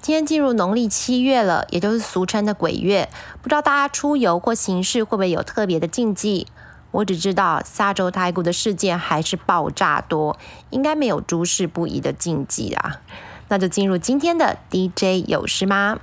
[0.00, 3.08] 今天进入农历七月了，也就是俗称的鬼月。
[3.42, 6.46] 不知道大家出游或行事会不会有特别的禁忌？
[6.90, 10.38] 我只知道下周台股的事件还是爆炸多，
[10.70, 13.02] 应该没有诸事不宜的禁忌啊。
[13.48, 15.98] 那就进入今天的 DJ 有事吗？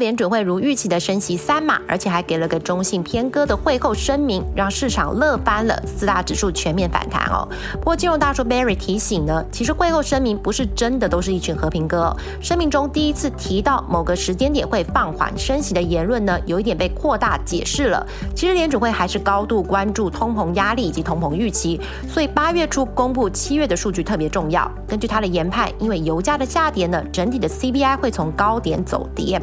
[0.00, 7.46] 联准会如预期的升息三码，而且还给了个中性偏鸽的会后声明，让市场乐翻了，四大指数全面反弹哦。
[7.74, 12.16] 不过金融大叔 Barry 提醒呢，其实会后声明不是真的都是一群和平鸽。
[12.40, 18.04] 声明中第一次提到某个时间点会放缓升息的言论呢，有一点被扩大解释了。
[18.34, 24.70] 其实联准会还是高度关注通膨压力以及通膨预期，所以八月初公布七月的数据特别重要。
[24.88, 29.38] 根据他的研判，因为油价的下跌呢，整体的 CPI 会从高点走跌。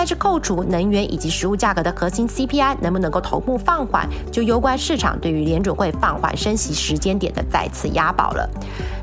[0.00, 8.48] 但是扣除能源以及食物价格的核心 CPI 能不能够同步放缓，就攸关市场对于联准会放缓升息时间点的再次押宝了。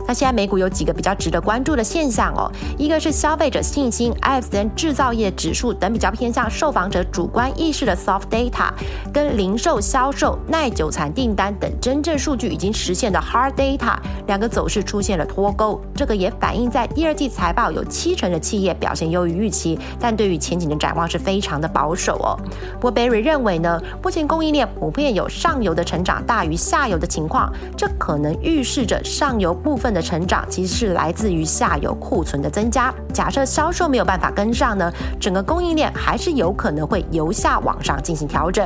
[0.08, 8.72] 那现在美股有几个比较值得关注的现象哦，一个是消费者信心、ISM 制造业指数等比较偏向受访者主观意识的 soft data，
[9.14, 15.80] 跟零售销售、耐久产订单等真正数据已经实现的 hard data，两个走势出现了脱钩。
[15.94, 22.40] 这个也反映在第二季财报有七成的企业表现优于预期，但对于前景的展展望是非常的保守哦。
[22.76, 32.94] 不过 b e r r y 认为呢，目前供应链普遍有上游的成长大于下游的情况，这可能预示着上游部分的成长其实是来自于下游库存的增加。
[33.14, 38.66] 假设销售没有办法跟上呢，整个供应链还是有可能会由下往上进行调整。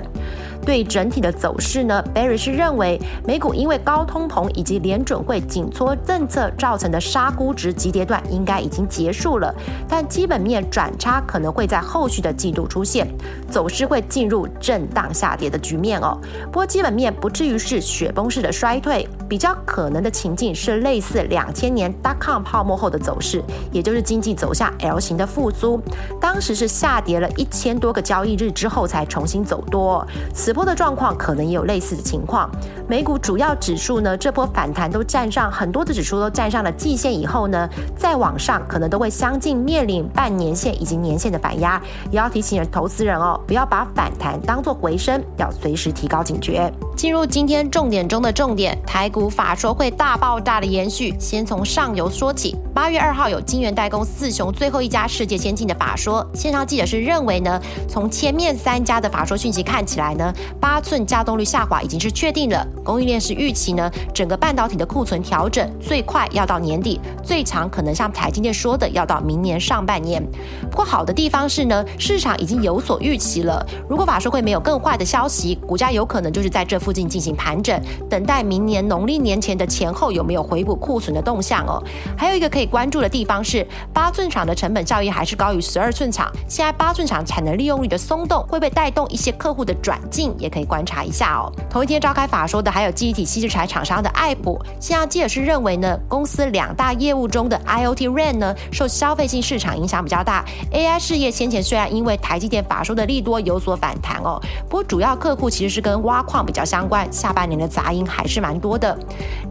[0.64, 9.52] 对整体的走势呢 b e r r y 是认为美股因为高通膨以及联准会紧缩政策造成的杀估值急跌段应该已经结束了，
[9.90, 13.08] 但基本面转差可能会在后续的季度出现，
[13.50, 16.20] 走势会进入震荡下跌的局面哦。
[16.48, 25.82] 不过基本面不至于是雪崩式的衰退，比较可能的情境是类似两千年 dot com 泡沫后的走势，也就是经济走下 L 型的复苏，
[26.20, 30.06] 当时是下跌了一千多个交易日之后才重新走多。
[30.34, 32.50] 此波的状况可能也有类似的情况。
[32.88, 41.82] 美股主要指数呢，这波反弹都站上很多的指数都站上了季线以后呢，再往上可能都会相继面临半年线以及年线的反压。
[42.10, 46.72] 也要提醒投资人哦，不要把反弹当做回升，要随时提高警觉。
[46.96, 52.56] 进入今天重点中的重点，台股法说会大爆炸的延续，先从上游说起。
[52.74, 60.34] 八月二号有金源代工四雄最后一家世界先进的法说，线上记者是认为呢，从前面三家的法说讯息看起来呢。
[60.60, 70.24] 八寸加动率下滑已经是确定了，供应链是预期呢，整个半导体的库存调整最快要到年底，最长可能像台积电说的要到明年上半年。
[70.70, 73.66] 不过好的地方是呢，市场已经有所预期了。
[73.90, 81.82] 如果法说会没有更坏的消息，股价有可能就是在这附近进行盘整，等待明年农历年前的前后有没有回补库存的动向哦。
[82.18, 90.34] 还有一个可以关注的地方是，八寸厂的成本效益还是高于十二寸厂，现在八寸厂产能利用率的松动，会被带动一些客户的转进？
[90.38, 91.52] 也可以观察一下哦。
[91.70, 94.60] 同一天召开法说的还有记忆体稀释材厂商的爱普。
[94.80, 100.46] 现在记者是认为呢，公司两大业务中的 IOT RAN 呢，受消费性市场影响比较大。
[100.72, 104.38] AI 事业先前虽然因为台积电法说的利多有所反弹哦，
[104.68, 109.00] 不过主要客户其实是跟挖矿比较相关，下半年的杂音还是蛮多的。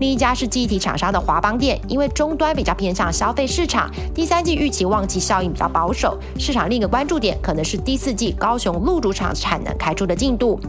[0.00, 6.18] 另一家是记忆体厂商的华邦电，因为终端比较偏向消费市场，第三季预期旺季效应比较保守。
[6.38, 10.60] 市场另一个关注点可能是第四季高雄路主厂产能开出的进度。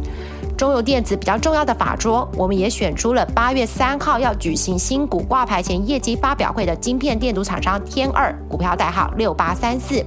[0.58, 10.06] 中油电子比较重要的法桌，我们也选出了八月三号要举行新股挂牌前业绩发表会的晶片电阻厂商天二，股票代号六八三四。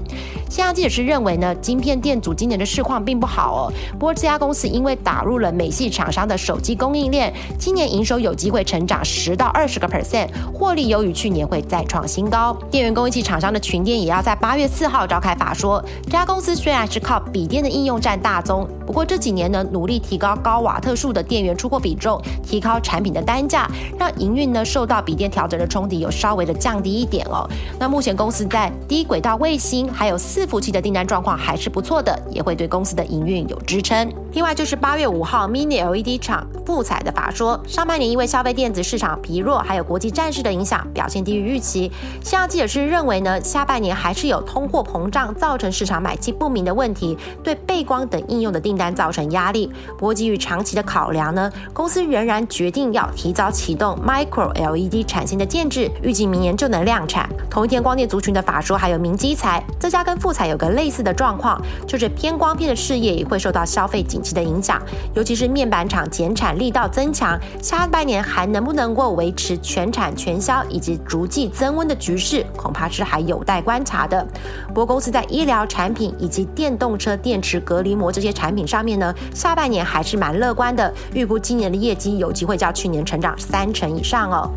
[0.48, 3.72] 现在记者是认为呢，晶片电阻今年的市况并不好哦。
[3.92, 12.56] 不过这家公司因为打入了美系厂商的手机供应链，今年营收有机会成长十到二十个 percent，获利优于去年会再创新高。
[12.70, 15.84] 电源供应器厂商的群电也要在八月四号召开法说。
[16.04, 23.68] 这家公司虽然是靠笔电的应用占大宗，不过这几年呢努力提高高瓦特数的电源出货比重，提高产品的单价，
[23.98, 27.48] 让营运呢受到笔电调整的冲击有稍微的降低一点哦。
[27.78, 30.44] 那目前公司在低轨道卫星还有伺。
[30.54, 34.08] 服器的订单状况还是不错的，也会对公司的营运有支撑。
[34.34, 41.90] 另外就是八月五号，Mini LED 厂富彩的法说，上半年因为消费电子市场疲弱，还有国际战事的影响，表现低于预期。
[42.20, 49.70] 现在记者是认为呢，下半年还是有通货膨胀造成市场买气不明的问题，对背光等应用的订单造成压力。
[49.96, 57.28] 不过基于长期的考量呢，公司仍然决定要提早启动 Micro LED 产线的建制，预计明年就能量产。
[57.48, 64.23] 同一天，光电族群的法说还有明基材，这家跟富彩有个类似的状况，就是偏光片的事业也会受到消费景。
[64.32, 64.80] 的影响，
[65.12, 74.24] 尤其是面板厂减产力道增强，下半年还能不能够维持全产全销以及逐季增温的局势，恐怕是还有待观察的。
[74.68, 84.48] 不过公司在医疗产品以及电动车电池隔离膜这些产品上面呢，下半年还是蛮乐观的，预估今年的业绩有机会较去年成长三成以上哦。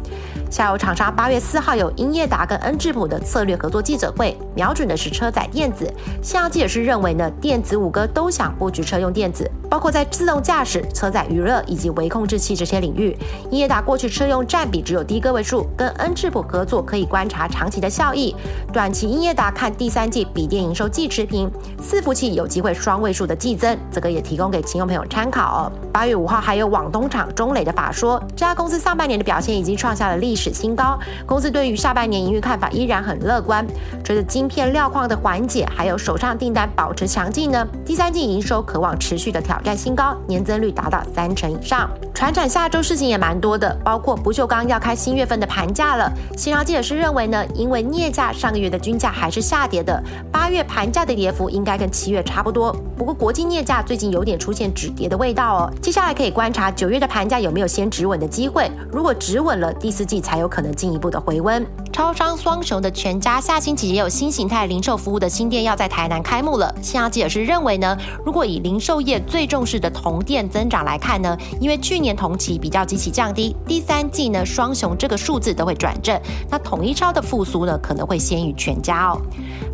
[0.50, 5.92] 下游厂商八月四号有英业达跟恩智浦的策略合作记者会，瞄准的是车载电子。
[6.22, 13.16] 现行记者是认为呢，电子五哥都想布局车用电子，包括在自动驾驶、车载娱乐以及微控制器这些领域。
[13.52, 18.34] 英业达过去车用占比只有低个位数，跟恩智浦合作可以观察长期的效益。
[18.72, 21.52] 短期英业达看第三季笔电营收季持平，
[21.82, 25.72] 伺服器有机会双位数的季增，这个也提供给亲友朋友参考哦。
[25.92, 33.66] 八月五号还有网东厂中磊的法说，这家公司上半年的表现已经创下了历史新高，公司对于下半年营运看法依然很乐观。
[34.06, 41.90] 随着晶片料矿的缓解，还有手上订单保持强劲呢，第三季营收渴望持续的挑战新高，年增率达到三成以上。
[42.14, 46.12] 船产下周事情也蛮多的，包括不锈钢要开新月份的盘价了。
[46.36, 50.02] 新潮记者是认为呢，因为镍价上个月的均价还是下跌的，
[50.32, 52.76] 八月盘价的跌幅应该跟七月差不多。
[52.98, 55.72] 不过国际镍价最近有点出现止跌的味道哦。
[55.80, 61.66] 接下来可以观察九月的盘价有没有先止稳的机会，如果止稳了，第四季才有可能进一步的回温。
[61.98, 66.72] 超商双雄的全家下星期也有新形态零售服务的新店要在台南开幕了。
[66.80, 76.16] 新亚记者是认为呢，如果以零售业最重视的同店增长来看呢，因为去年同期比较极其降低，第三季呢双雄这个数字都会转正，
[76.52, 79.20] 那统一超的复苏呢可能会先于全家哦。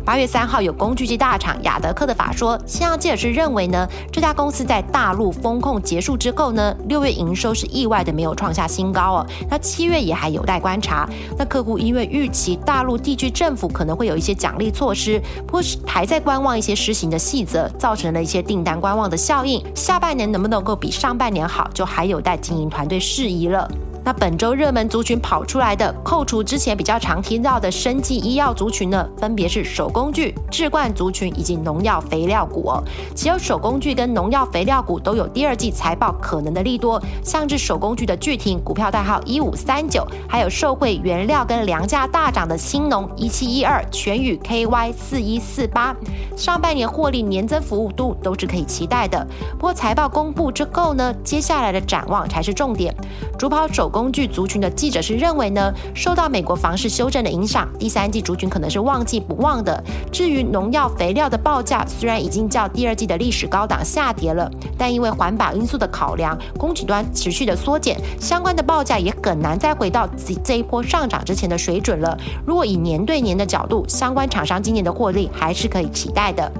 [0.02, 11.06] 八月三号有工具机大厂雅德克的法说，新亚记者是认为呢，这家公司在大陆风控结束之后呢，六月营收是意外的没有创下新高哦，那七月也还有待观察。
[11.36, 15.20] 那客户因为预期大陆地区政府可能会有一些奖励措施，
[15.50, 19.60] 或是还在观望一些施行的细则，造成了一些订单观望的效应。
[19.74, 23.68] 下半年能不能够比上半年好，就还有待经营团队适宜了。
[24.04, 32.84] 那本周热门族群跑出来的，扣除之前比较常听到的生技医药族群呢，分别是手工具、置冠族群以及农药肥料股哦。
[33.16, 45.96] 只有手工具跟农药肥料股都有第二季财报可能的利多，像是手工具的巨庭股票代号一五三九，还有受惠原料跟粮价大涨的新农一七一二，全宇 KY 四一四八，
[46.36, 49.26] 上半年获利年增幅度都是可以期待的。
[49.52, 52.94] 不过财报公布之后呢，接下来的展望才是重点。
[53.38, 53.90] 主跑手。
[53.94, 59.80] 工具族群的记者是认为呢，受到美国房市修正的影响，第三季族群可能是旺季不旺的。
[60.10, 72.18] 至于农药肥料的报价，虽然已经较第二季的历史高档下跌了，但因为环保因素的考量，供给端持续的缩减，相关的报价也很难再回到这这一波上涨之前的水准了。
[72.44, 76.50] 如果以年对年的角度，相关厂商今年的获利还是可以期待的。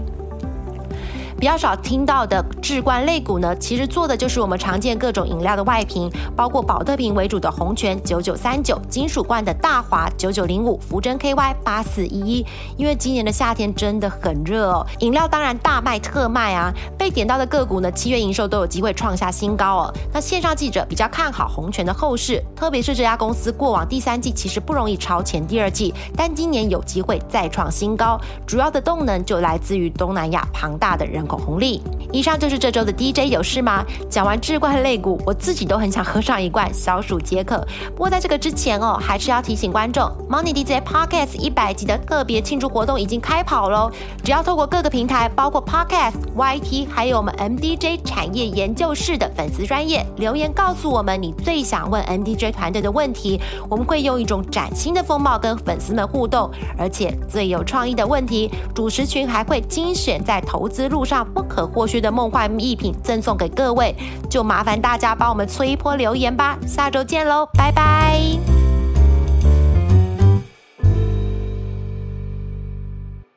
[1.39, 12.47] 比较少听到的置冠类股呢，其实做的就是我们常见各种饮料的外瓶，包括保特瓶为主的红泉九九三九，金属罐的大华九九零五，福珍 KY 八四一一。
[12.77, 16.73] 因为今年的夏天真的很热哦，饮料当然大卖特卖啊。
[16.97, 19.95] 被点到的个股呢，七月营收都有机会创下新高哦。
[20.13, 31.24] 那线上记者比较看好红泉的后市，特别是这家公司过往第三季其实不容易超前第二季，但今年有机会再创新高，主要的动能就来自于东南亚庞大的人。
[31.27, 31.83] 口红利。
[32.13, 33.85] 以上就是这周的 DJ 有事吗？
[34.09, 37.67] 讲完智冠肋骨，我自己都很想喝上一罐消暑解渴。
[37.91, 43.91] 不过在这个之前哦，还是要提醒观众，Money DJ Podcast 一百集的特别庆祝活动已经开跑喽！
[44.23, 63.95] 只要透过各个平台，包括 Podcast、YT，还有我们 MDJ 产业研究室的粉丝专业留言，告诉我们你最想问 MDJ 团队的问题，我们会用一种崭新的风貌跟粉丝们互动，而且最有创意的问题，主持群还会精选在投资路上不可或缺的梦幻艺品赠送给各位，
[64.31, 66.59] 就麻烦大家帮我们催一波留言吧。
[66.67, 68.54] 下周见喽，拜拜。